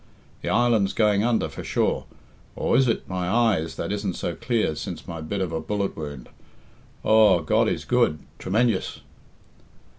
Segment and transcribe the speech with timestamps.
[0.41, 2.05] The island's going under, for sure.
[2.55, 5.95] Or is it my eyes that isn't so clear since my bit of a bullet
[5.95, 6.27] wound!
[7.03, 9.01] Aw, God is good, tremen jous!"